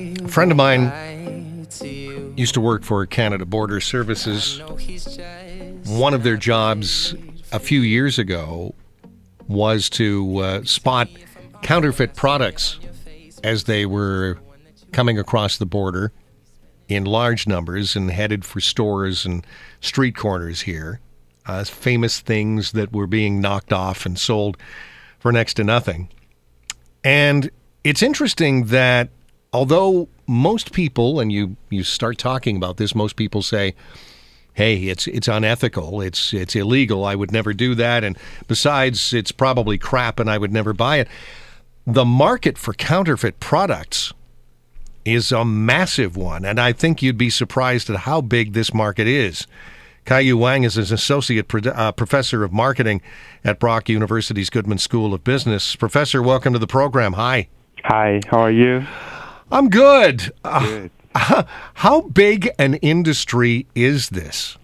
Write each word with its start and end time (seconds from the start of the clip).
A 0.00 0.28
friend 0.28 0.50
of 0.50 0.56
mine 0.56 1.68
used 2.34 2.54
to 2.54 2.60
work 2.60 2.84
for 2.84 3.04
Canada 3.04 3.44
Border 3.44 3.80
Services. 3.80 4.58
One 5.84 6.14
of 6.14 6.22
their 6.22 6.38
jobs 6.38 7.14
a 7.52 7.58
few 7.58 7.82
years 7.82 8.18
ago 8.18 8.74
was 9.46 9.90
to 9.90 10.38
uh, 10.38 10.64
spot 10.64 11.10
counterfeit 11.60 12.14
products 12.16 12.80
as 13.44 13.64
they 13.64 13.84
were 13.84 14.38
coming 14.90 15.18
across 15.18 15.58
the 15.58 15.66
border 15.66 16.12
in 16.88 17.04
large 17.04 17.46
numbers 17.46 17.94
and 17.94 18.10
headed 18.10 18.46
for 18.46 18.60
stores 18.60 19.26
and 19.26 19.46
street 19.80 20.16
corners 20.16 20.62
here. 20.62 21.00
Uh, 21.44 21.62
famous 21.64 22.20
things 22.20 22.72
that 22.72 22.90
were 22.90 23.06
being 23.06 23.38
knocked 23.38 23.72
off 23.72 24.06
and 24.06 24.18
sold 24.18 24.56
for 25.18 25.30
next 25.30 25.54
to 25.54 25.64
nothing. 25.64 26.08
And 27.04 27.50
it's 27.84 28.02
interesting 28.02 28.66
that 28.66 29.10
although 29.52 30.08
most 30.26 30.72
people, 30.72 31.20
and 31.20 31.32
you, 31.32 31.56
you 31.68 31.82
start 31.82 32.18
talking 32.18 32.56
about 32.56 32.76
this, 32.76 32.94
most 32.94 33.16
people 33.16 33.42
say, 33.42 33.74
hey, 34.54 34.88
it's 34.88 35.06
it's 35.06 35.28
unethical, 35.28 36.00
it's 36.00 36.34
it's 36.34 36.54
illegal, 36.54 37.04
I 37.04 37.14
would 37.14 37.32
never 37.32 37.52
do 37.52 37.74
that, 37.76 38.04
and 38.04 38.18
besides, 38.46 39.12
it's 39.12 39.32
probably 39.32 39.78
crap, 39.78 40.18
and 40.20 40.28
I 40.28 40.38
would 40.38 40.52
never 40.52 40.72
buy 40.72 40.98
it. 40.98 41.08
The 41.86 42.04
market 42.04 42.58
for 42.58 42.74
counterfeit 42.74 43.40
products 43.40 44.12
is 45.04 45.32
a 45.32 45.44
massive 45.44 46.16
one, 46.16 46.44
and 46.44 46.60
I 46.60 46.72
think 46.72 47.00
you'd 47.00 47.16
be 47.16 47.30
surprised 47.30 47.88
at 47.90 48.00
how 48.00 48.20
big 48.20 48.52
this 48.52 48.74
market 48.74 49.06
is. 49.06 49.46
Kai-Yu 50.04 50.36
Wang 50.36 50.64
is 50.64 50.76
an 50.76 50.94
associate 50.94 51.48
pro- 51.48 51.70
uh, 51.70 51.92
professor 51.92 52.42
of 52.44 52.52
marketing 52.52 53.00
at 53.44 53.58
Brock 53.58 53.88
University's 53.88 54.50
Goodman 54.50 54.78
School 54.78 55.14
of 55.14 55.24
Business. 55.24 55.76
Professor, 55.76 56.22
welcome 56.22 56.52
to 56.52 56.58
the 56.58 56.66
program. 56.66 57.14
Hi. 57.14 57.48
Hi, 57.84 58.20
how 58.28 58.40
are 58.40 58.50
you? 58.50 58.86
I'm 59.50 59.68
good. 59.68 60.32
Good. 60.42 60.90
Uh, 61.14 61.42
how 61.74 62.02
big 62.02 62.50
an 62.58 62.74
industry 62.74 63.66
is 63.74 64.10
this? 64.10 64.56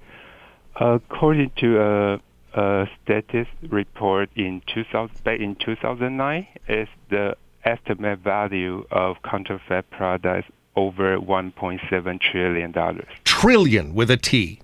According 0.77 1.51
to 1.57 1.81
a, 1.81 2.21
a 2.55 2.89
status 3.03 3.49
report 3.69 4.31
in 4.37 4.63
2000, 4.67 5.25
back 5.25 5.41
in 5.41 5.57
2009, 5.57 6.47
is 6.69 6.89
the 7.09 7.37
estimate 7.65 8.21
value 8.21 8.87
of 8.91 9.17
counterfeit 9.23 9.91
products 9.91 10.49
over 10.77 11.19
1.7 11.19 12.21
trillion 12.21 12.71
dollars. 12.71 13.09
Trillion 13.25 13.95
with 13.95 14.11
a 14.11 14.17
T. 14.17 14.61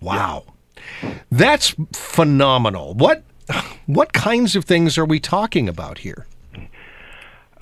Wow. 0.00 0.44
That's 1.30 1.74
phenomenal. 1.92 2.94
What 2.94 3.24
what 3.86 4.12
kinds 4.12 4.54
of 4.56 4.64
things 4.64 4.96
are 4.96 5.04
we 5.04 5.18
talking 5.20 5.68
about 5.68 5.98
here? 5.98 6.26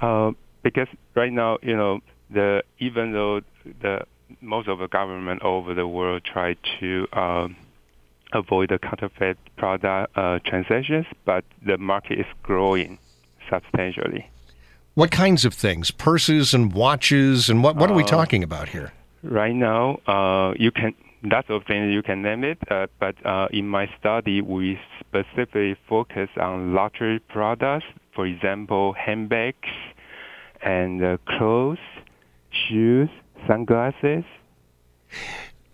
Uh, 0.01 0.33
because 0.69 0.89
right 1.15 1.33
now, 1.33 1.59
you 1.63 1.77
know, 1.77 2.01
the 2.31 2.63
even 2.79 3.13
though 3.13 3.41
the 3.81 4.01
most 4.43 4.69
of 4.69 4.79
the 4.79 4.89
government 4.89 5.43
over 5.43 5.73
the 5.73 5.87
world 5.87 6.23
try 6.25 6.55
to 6.79 7.07
um, 7.13 7.57
avoid 8.33 8.69
the 8.69 8.79
counterfeit 8.79 9.39
product 9.57 10.17
uh, 10.17 10.39
transactions, 10.45 11.07
but 11.25 11.45
the 11.65 11.79
market 11.79 12.19
is 12.21 12.27
growing 12.43 12.99
substantially. 13.51 14.29
What 14.95 15.11
kinds 15.11 15.47
of 15.47 15.55
things? 15.55 15.91
Purses 15.91 16.53
and 16.53 16.73
watches 16.73 17.49
and 17.49 17.63
what 17.63 17.77
what 17.77 17.91
are 17.91 17.95
we 17.95 18.05
talking 18.05 18.43
about 18.43 18.69
here? 18.69 18.93
Right 19.23 19.55
now, 19.55 20.01
uh, 20.07 20.53
you 20.59 20.71
can 20.71 20.95
lots 21.23 21.49
of 21.49 21.65
things 21.65 21.93
you 21.93 22.03
can 22.03 22.21
name 22.21 22.45
it, 22.45 22.59
uh, 22.71 22.89
but 23.01 23.15
uh, 23.25 23.49
in 23.51 23.69
my 23.69 23.89
study, 23.99 24.43
we 24.43 24.79
specifically 25.01 25.77
focus 25.89 26.29
on 26.39 26.75
luxury 26.75 27.21
products. 27.21 27.87
For 28.15 28.27
example, 28.27 28.93
handbags 28.93 29.57
and 30.63 31.03
uh, 31.03 31.17
clothes, 31.27 31.79
shoes, 32.51 33.09
sunglasses. 33.47 34.25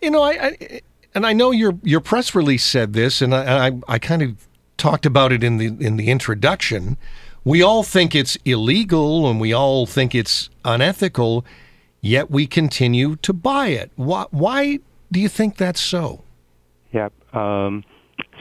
You 0.00 0.10
know, 0.10 0.22
I, 0.22 0.30
I 0.30 0.80
and 1.14 1.26
I 1.26 1.32
know 1.32 1.50
your 1.50 1.74
your 1.82 2.00
press 2.00 2.34
release 2.34 2.64
said 2.64 2.92
this, 2.92 3.22
and 3.22 3.34
I, 3.34 3.68
I 3.68 3.72
I 3.88 3.98
kind 3.98 4.22
of 4.22 4.48
talked 4.76 5.06
about 5.06 5.32
it 5.32 5.42
in 5.42 5.58
the 5.58 5.66
in 5.66 5.96
the 5.96 6.10
introduction. 6.10 6.96
We 7.44 7.62
all 7.62 7.82
think 7.82 8.14
it's 8.14 8.36
illegal, 8.44 9.28
and 9.28 9.40
we 9.40 9.52
all 9.52 9.86
think 9.86 10.14
it's 10.14 10.50
unethical, 10.64 11.44
yet 12.00 12.30
we 12.30 12.46
continue 12.46 13.16
to 13.16 13.32
buy 13.32 13.68
it. 13.68 13.90
Why 13.96 14.26
why 14.30 14.78
do 15.12 15.20
you 15.20 15.28
think 15.28 15.56
that's 15.56 15.80
so? 15.80 16.24
Yeah. 16.92 17.08
Um, 17.32 17.84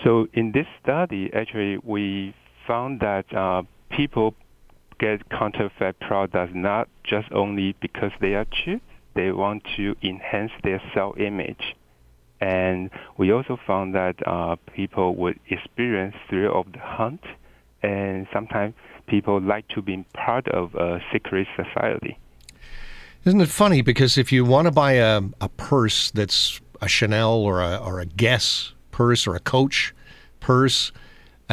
so 0.04 0.28
in 0.34 0.52
this 0.52 0.68
study, 0.82 1.32
actually, 1.34 1.78
we 1.84 2.34
found 2.68 3.00
that 3.00 3.26
uh, 3.34 3.64
people 3.90 4.36
get 5.04 5.30
counterfeit 5.30 6.00
products 6.00 6.54
not 6.56 6.88
just 7.04 7.30
only 7.34 7.76
because 7.82 8.12
they 8.22 8.36
are 8.36 8.46
cheap, 8.46 8.82
they 9.16 9.32
want 9.32 9.62
to 9.76 9.96
enhance 10.02 10.52
their 10.64 10.82
self 10.94 11.20
image. 11.20 11.76
And 12.40 12.90
we 13.18 13.32
also 13.32 13.60
found 13.68 13.96
that 13.96 14.16
uh, 14.26 14.56
people 14.74 15.16
would 15.16 15.40
experience 15.50 16.16
thrill 16.30 16.60
of 16.60 16.72
the 16.72 16.80
hunt, 16.80 17.24
and 17.82 18.28
sometimes 18.32 18.74
people 19.08 19.42
like 19.42 19.68
to 19.70 19.82
be 19.82 20.06
part 20.14 20.48
of 20.48 20.74
a 20.76 21.00
secret 21.12 21.48
society. 21.56 22.18
Isn't 23.26 23.42
it 23.42 23.50
funny? 23.50 23.82
Because 23.82 24.18
if 24.18 24.32
you 24.32 24.46
want 24.46 24.66
to 24.68 24.72
buy 24.72 24.94
a, 24.94 25.22
a 25.42 25.50
purse 25.50 26.12
that's 26.12 26.62
a 26.82 26.88
Chanel 26.88 27.36
or 27.36 27.62
a, 27.62 27.78
or 27.78 28.00
a 28.00 28.06
Guess 28.06 28.74
purse 28.92 29.28
or 29.28 29.36
a 29.36 29.40
Coach 29.40 29.94
purse, 30.40 30.92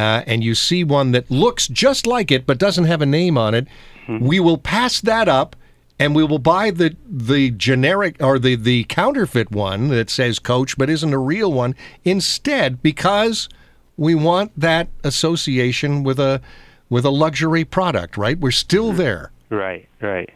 uh, 0.00 0.22
and 0.26 0.42
you 0.42 0.54
see 0.54 0.82
one 0.84 1.12
that 1.12 1.30
looks 1.30 1.68
just 1.68 2.06
like 2.06 2.30
it 2.36 2.46
but 2.46 2.58
doesn't 2.58 2.84
have 2.92 3.02
a 3.02 3.06
name 3.06 3.36
on 3.46 3.54
it, 3.54 3.66
Mm-hmm. 4.08 4.26
we 4.26 4.40
will 4.40 4.58
pass 4.58 5.00
that 5.02 5.28
up 5.28 5.54
and 5.98 6.16
we 6.16 6.24
will 6.24 6.38
buy 6.40 6.70
the 6.70 6.96
the 7.06 7.50
generic 7.50 8.16
or 8.20 8.38
the, 8.38 8.56
the 8.56 8.84
counterfeit 8.84 9.50
one 9.52 9.88
that 9.88 10.08
says 10.10 10.38
Coach 10.40 10.76
but 10.78 10.88
isn't 10.90 11.12
a 11.12 11.18
real 11.18 11.52
one 11.52 11.74
instead 12.04 12.82
because 12.82 13.48
we 13.96 14.14
want 14.14 14.50
that 14.58 14.88
association 15.04 16.02
with 16.02 16.18
a 16.18 16.40
with 16.88 17.04
a 17.04 17.10
luxury 17.10 17.64
product, 17.64 18.16
right? 18.16 18.38
We're 18.40 18.50
still 18.66 18.92
there. 18.92 19.30
Right, 19.50 19.86
right. 20.00 20.30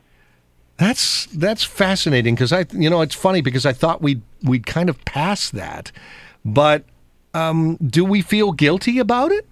That's 0.76 1.26
that's 1.26 1.64
fascinating 1.64 2.34
because 2.34 2.52
I 2.52 2.66
you 2.72 2.90
know 2.90 3.00
it's 3.00 3.14
funny 3.14 3.40
because 3.40 3.64
I 3.64 3.72
thought 3.72 4.02
we 4.02 4.20
we'd 4.42 4.66
kind 4.66 4.88
of 4.88 5.02
pass 5.04 5.50
that, 5.50 5.90
but 6.44 6.84
um, 7.32 7.76
do 7.76 8.04
we 8.04 8.22
feel 8.22 8.52
guilty 8.52 8.98
about 8.98 9.32
it? 9.32 9.46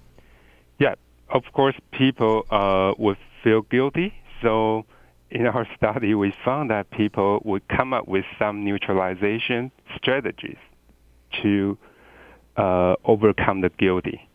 Yeah, 0.78 0.94
of 1.28 1.44
course, 1.52 1.76
people 1.92 2.46
uh, 2.50 2.94
would 2.98 3.18
feel 3.42 3.62
guilty. 3.62 4.14
So 4.40 4.84
in 5.30 5.46
our 5.46 5.66
study, 5.76 6.14
we 6.14 6.34
found 6.44 6.70
that 6.70 6.90
people 6.90 7.40
would 7.44 7.66
come 7.68 7.92
up 7.92 8.08
with 8.08 8.24
some 8.38 8.64
neutralization 8.64 9.70
strategies 9.96 10.58
to 11.42 11.78
uh, 12.56 12.96
overcome 13.04 13.62
the 13.62 13.70
guilty. 13.70 14.28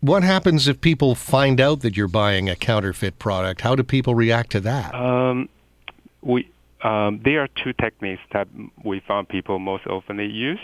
What 0.00 0.24
happens 0.24 0.66
if 0.66 0.80
people 0.80 1.14
find 1.14 1.60
out 1.60 1.80
that 1.80 1.96
you're 1.96 2.08
buying 2.08 2.48
a 2.48 2.56
counterfeit 2.56 3.20
product? 3.20 3.60
How 3.60 3.76
do 3.76 3.84
people 3.84 4.16
react 4.16 4.50
to 4.50 4.60
that? 4.60 4.94
Um, 4.94 5.48
we 6.22 6.48
um, 6.82 7.20
there 7.24 7.40
are 7.40 7.48
two 7.62 7.72
techniques 7.72 8.22
that 8.32 8.48
we 8.82 9.00
found 9.00 9.28
people 9.28 9.60
most 9.60 9.86
often 9.86 10.18
use. 10.18 10.58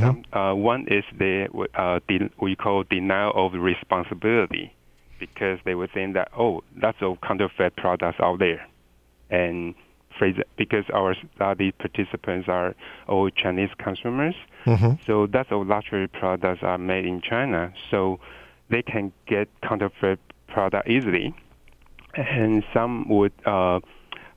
Some, 0.00 0.24
uh, 0.32 0.54
one 0.54 0.86
is 0.88 1.04
the 1.18 1.48
uh, 1.74 2.00
de- 2.08 2.30
we 2.40 2.56
call 2.56 2.84
denial 2.84 3.32
of 3.34 3.52
responsibility, 3.54 4.72
because 5.18 5.58
they 5.64 5.74
would 5.74 5.90
think 5.92 6.14
that 6.14 6.28
oh, 6.38 6.62
lots 6.82 6.98
of 7.00 7.20
counterfeit 7.20 7.76
products 7.76 8.18
out 8.20 8.38
there, 8.38 8.66
and 9.30 9.74
for 10.18 10.30
because 10.56 10.84
our 10.92 11.14
study 11.34 11.72
participants 11.72 12.48
are 12.48 12.74
all 13.08 13.30
Chinese 13.30 13.70
consumers, 13.78 14.34
so 15.06 15.28
lots 15.32 15.50
of 15.50 15.66
luxury 15.66 16.08
products 16.08 16.62
are 16.62 16.78
made 16.78 17.04
in 17.04 17.20
China, 17.20 17.72
so 17.90 18.20
they 18.70 18.82
can 18.82 19.12
get 19.26 19.48
counterfeit 19.62 20.18
product 20.48 20.88
easily, 20.88 21.34
and 22.14 22.64
some 22.72 23.08
would. 23.08 23.32
Uh, 23.44 23.80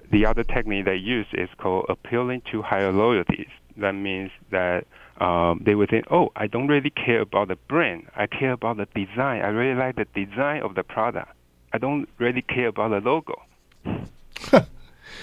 the 0.10 0.26
other 0.26 0.44
technique 0.44 0.86
they 0.86 0.96
use 0.96 1.28
is 1.34 1.50
called 1.58 1.86
appealing 1.90 2.42
to 2.50 2.62
higher 2.62 2.94
loyalties. 2.94 3.50
That 3.78 3.94
means 3.94 4.32
that 4.52 4.86
um, 5.20 5.62
they 5.66 5.76
would 5.76 5.90
think, 5.90 6.06
oh, 6.12 6.32
I 6.36 6.48
don't 6.48 6.68
really 6.68 6.90
care 6.90 7.22
about 7.22 7.48
the 7.50 7.56
brand. 7.68 8.08
I 8.16 8.28
care 8.28 8.52
about 8.52 8.78
the 8.78 8.88
design. 8.94 9.42
I 9.42 9.48
really 9.48 9.78
like 9.80 9.96
the 9.96 10.06
design 10.14 10.62
of 10.62 10.76
the 10.76 10.84
product. 10.84 11.32
I 11.74 11.78
don't 11.78 12.08
really 12.18 12.42
care 12.42 12.68
about 12.68 12.90
the 12.90 13.00
logo. 13.00 13.42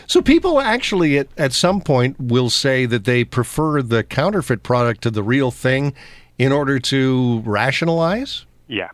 So 0.06 0.20
people 0.20 0.60
actually 0.60 1.18
at, 1.18 1.28
at 1.36 1.52
some 1.52 1.80
point 1.80 2.18
will 2.20 2.50
say 2.50 2.86
that 2.86 3.04
they 3.04 3.24
prefer 3.24 3.82
the 3.82 4.02
counterfeit 4.02 4.62
product 4.62 5.02
to 5.02 5.10
the 5.10 5.22
real 5.22 5.50
thing 5.50 5.94
in 6.38 6.52
order 6.52 6.78
to 6.78 7.42
rationalize? 7.44 8.44
Yeah. 8.68 8.90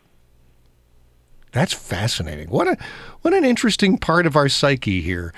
That's 1.51 1.73
fascinating. 1.73 2.49
What 2.49 2.67
a 2.67 2.77
what 3.23 3.33
an 3.33 3.43
interesting 3.43 3.97
part 3.97 4.25
of 4.25 4.37
our 4.37 4.47
psyche 4.47 5.01
here. 5.01 5.33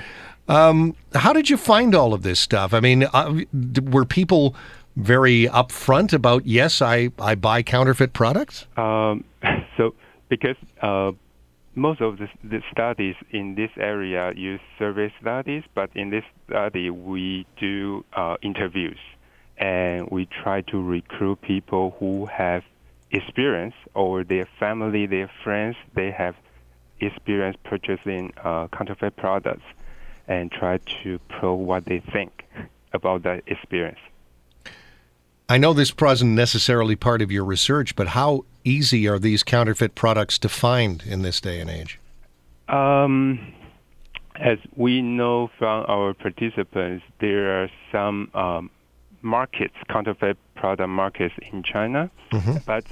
Um, 0.47 0.95
how 1.13 1.33
did 1.33 1.49
you 1.49 1.57
find 1.57 1.95
all 1.95 2.13
of 2.13 2.23
this 2.23 2.39
stuff? 2.39 2.73
I 2.73 2.79
mean, 2.79 3.03
uh, 3.13 3.41
were 3.83 4.05
people 4.05 4.55
very 4.95 5.45
upfront 5.47 6.13
about 6.13 6.45
yes, 6.45 6.81
I 6.81 7.09
I 7.19 7.35
buy 7.35 7.63
counterfeit 7.63 8.13
products? 8.13 8.65
Um, 8.77 9.23
so 9.77 9.95
because 10.29 10.57
uh, 10.81 11.11
most 11.75 12.01
of 12.01 12.17
the, 12.17 12.27
the, 12.43 12.61
studies 12.71 13.15
in 13.31 13.55
this 13.55 13.71
area 13.77 14.33
use 14.35 14.59
survey 14.77 15.13
studies, 15.19 15.63
but 15.73 15.89
in 15.95 16.09
this 16.09 16.23
study 16.47 16.89
we 16.89 17.45
do 17.59 18.05
uh, 18.13 18.35
interviews 18.41 18.99
and 19.57 20.07
we 20.09 20.25
try 20.25 20.61
to 20.61 20.81
recruit 20.81 21.41
people 21.41 21.95
who 21.99 22.25
have 22.25 22.63
experience 23.11 23.75
or 23.93 24.23
their 24.23 24.47
family, 24.59 25.05
their 25.05 25.29
friends, 25.43 25.75
they 25.95 26.11
have 26.11 26.35
experience 26.99 27.57
purchasing 27.63 28.33
uh, 28.43 28.67
counterfeit 28.67 29.15
products 29.15 29.63
and 30.27 30.51
try 30.51 30.79
to 31.03 31.19
prove 31.29 31.59
what 31.59 31.85
they 31.85 31.99
think 32.11 32.45
about 32.93 33.23
that 33.23 33.43
experience. 33.47 33.99
I 35.49 35.57
know 35.57 35.73
this 35.73 35.93
wasn't 35.97 36.31
necessarily 36.31 36.95
part 36.95 37.21
of 37.21 37.31
your 37.31 37.43
research, 37.43 37.95
but 37.95 38.09
how 38.09 38.45
easy 38.63 39.07
are 39.07 39.19
these 39.19 39.43
counterfeit 39.43 39.93
products 39.93 40.39
to 40.39 40.49
find 40.49 41.03
in 41.05 41.21
this 41.21 41.41
day 41.41 41.59
and 41.59 41.69
age? 41.69 41.99
Um, 42.69 43.53
as 44.35 44.57
we 44.75 45.01
know 45.01 45.51
from 45.59 45.85
our 45.87 46.13
participants, 46.13 47.03
there 47.19 47.63
are 47.63 47.69
some 47.91 48.31
um, 48.33 48.69
markets, 49.21 49.75
counterfeit 49.89 50.37
product 50.55 50.89
markets 50.89 51.35
in 51.51 51.61
China, 51.61 52.09
mm-hmm. 52.31 52.57
but 52.65 52.85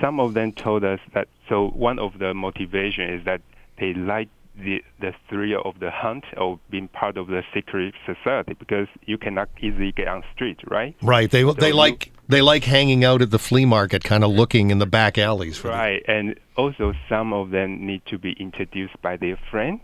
some 0.00 0.20
of 0.20 0.34
them 0.34 0.52
told 0.52 0.84
us 0.84 1.00
that. 1.14 1.28
So 1.48 1.68
one 1.68 1.98
of 1.98 2.18
the 2.18 2.34
motivation 2.34 3.12
is 3.14 3.24
that 3.24 3.40
they 3.78 3.94
like 3.94 4.28
the 4.56 4.82
the 5.00 5.12
thrill 5.28 5.62
of 5.64 5.80
the 5.80 5.90
hunt 5.90 6.24
or 6.36 6.58
being 6.70 6.88
part 6.88 7.16
of 7.16 7.26
the 7.26 7.42
secret 7.52 7.94
society 8.06 8.54
because 8.54 8.88
you 9.06 9.18
cannot 9.18 9.48
easily 9.60 9.92
get 9.92 10.08
on 10.08 10.22
street, 10.34 10.58
right? 10.68 10.94
Right. 11.02 11.30
They 11.30 11.42
so 11.42 11.52
they 11.52 11.68
you, 11.68 11.74
like 11.74 12.12
they 12.28 12.40
like 12.40 12.64
hanging 12.64 13.04
out 13.04 13.22
at 13.22 13.30
the 13.30 13.38
flea 13.38 13.64
market, 13.64 14.04
kind 14.04 14.24
of 14.24 14.30
looking 14.30 14.70
in 14.70 14.78
the 14.78 14.86
back 14.86 15.18
alleys. 15.18 15.62
right, 15.64 16.02
and 16.06 16.38
also 16.56 16.92
some 17.08 17.32
of 17.32 17.50
them 17.50 17.86
need 17.86 18.02
to 18.06 18.18
be 18.18 18.32
introduced 18.38 19.00
by 19.02 19.16
their 19.16 19.38
friend, 19.50 19.80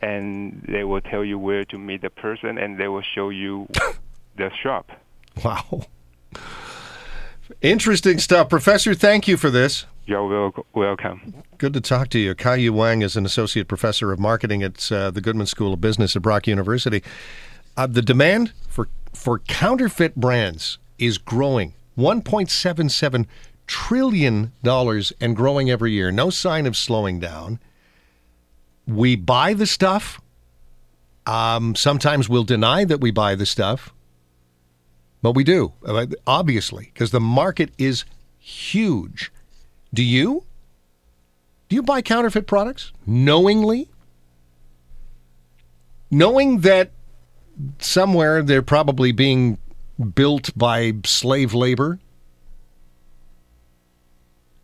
and 0.00 0.64
they 0.68 0.84
will 0.84 1.00
tell 1.00 1.24
you 1.24 1.38
where 1.38 1.64
to 1.64 1.78
meet 1.78 2.02
the 2.02 2.10
person, 2.10 2.58
and 2.58 2.78
they 2.78 2.88
will 2.88 3.04
show 3.14 3.28
you 3.28 3.68
the 4.36 4.50
shop. 4.62 4.90
Wow. 5.44 5.86
Interesting 7.60 8.18
stuff. 8.18 8.48
Professor, 8.48 8.94
thank 8.94 9.28
you 9.28 9.36
for 9.36 9.50
this. 9.50 9.86
You're 10.06 10.52
welcome. 10.74 11.42
Good 11.56 11.72
to 11.72 11.80
talk 11.80 12.10
to 12.10 12.18
you. 12.18 12.34
Kai-Yu 12.34 12.72
Wang 12.74 13.00
is 13.00 13.16
an 13.16 13.24
associate 13.24 13.68
professor 13.68 14.12
of 14.12 14.18
marketing 14.18 14.62
at 14.62 14.92
uh, 14.92 15.10
the 15.10 15.22
Goodman 15.22 15.46
School 15.46 15.72
of 15.72 15.80
Business 15.80 16.14
at 16.14 16.20
Brock 16.20 16.46
University. 16.46 17.02
Uh, 17.76 17.86
the 17.86 18.02
demand 18.02 18.52
for 18.68 18.88
for 19.14 19.38
counterfeit 19.38 20.16
brands 20.16 20.78
is 20.98 21.18
growing. 21.18 21.74
1.77 21.96 23.26
trillion 23.66 24.52
dollars 24.62 25.12
and 25.20 25.36
growing 25.36 25.70
every 25.70 25.92
year. 25.92 26.10
No 26.10 26.28
sign 26.28 26.66
of 26.66 26.76
slowing 26.76 27.18
down. 27.18 27.58
We 28.86 29.16
buy 29.16 29.54
the 29.54 29.66
stuff. 29.66 30.20
Um, 31.26 31.74
sometimes 31.74 32.28
we'll 32.28 32.44
deny 32.44 32.84
that 32.84 33.00
we 33.00 33.10
buy 33.10 33.34
the 33.34 33.46
stuff, 33.46 33.94
but 35.22 35.32
we 35.32 35.42
do, 35.42 35.72
uh, 35.86 36.04
obviously, 36.26 36.90
because 36.92 37.10
the 37.12 37.20
market 37.20 37.70
is 37.78 38.04
huge. 38.38 39.32
Do 39.94 40.02
you? 40.02 40.44
Do 41.68 41.76
you 41.76 41.82
buy 41.82 42.02
counterfeit 42.02 42.46
products 42.46 42.92
knowingly? 43.06 43.88
Knowing 46.10 46.60
that 46.60 46.90
somewhere 47.78 48.42
they're 48.42 48.62
probably 48.62 49.12
being 49.12 49.58
built 50.14 50.50
by 50.56 50.94
slave 51.04 51.54
labor? 51.54 52.00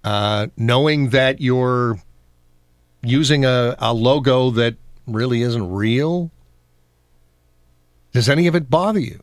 Uh, 0.03 0.49
knowing 0.56 1.11
that 1.11 1.41
you're 1.41 2.03
using 3.03 3.44
a, 3.44 3.76
a 3.79 3.94
logo 3.94 4.50
that 4.50 4.76
really 5.06 5.43
isn't 5.43 5.71
real? 5.71 6.31
Does 8.12 8.29
any 8.29 8.47
of 8.47 8.55
it 8.56 8.69
bother 8.69 8.99
you? 8.99 9.21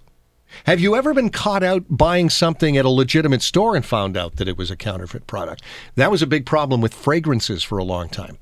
Have 0.66 0.80
you 0.80 0.96
ever 0.96 1.14
been 1.14 1.30
caught 1.30 1.64
out 1.64 1.84
buying 1.90 2.30
something 2.30 2.78
at 2.78 2.86
a 2.86 2.90
legitimate 2.90 3.42
store 3.42 3.76
and 3.76 3.86
found 3.86 4.18
out 4.18 4.38
that 4.38 4.48
it 4.48 4.58
was 4.58 4.72
a 4.72 4.76
counterfeit 4.76 5.28
product? 5.28 5.62
That 5.96 6.12
was 6.12 6.22
a 6.22 6.28
big 6.28 6.46
problem 6.46 6.82
with 6.82 6.94
fragrances 6.94 7.64
for 7.64 7.78
a 7.78 7.84
long 7.84 8.10
time. 8.10 8.38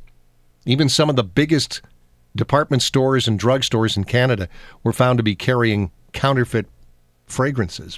Even 0.66 0.90
some 0.90 1.10
of 1.10 1.16
the 1.16 1.24
biggest 1.24 1.82
department 2.36 2.82
stores 2.82 3.28
and 3.28 3.40
drugstores 3.40 3.96
in 3.96 4.04
Canada 4.04 4.50
were 4.84 4.94
found 4.94 5.18
to 5.18 5.24
be 5.24 5.36
carrying 5.36 5.92
counterfeit 6.14 6.68
fragrances. 7.28 7.94